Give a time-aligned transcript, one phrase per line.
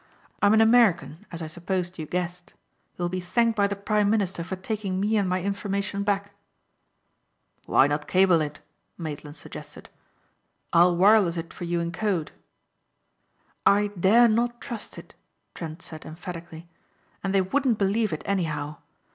[0.41, 2.55] I'm an American as I supposed you guessed.
[2.97, 6.31] You will be thanked by the prime minister for taking me and my information back."
[7.67, 8.61] "Why not cable it?"
[8.97, 9.89] Maitland suggested,
[10.73, 12.31] "I'll wireless it for you in code."
[13.63, 15.13] "I dare not trust it,"
[15.53, 16.67] Trent said emphatically,
[17.23, 18.77] "and they wouldn't believe it anyhow.